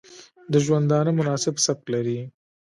[0.51, 2.19] د ژوندانه مناسب سبک لري